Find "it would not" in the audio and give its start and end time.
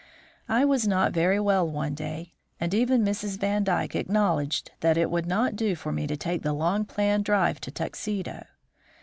4.97-5.55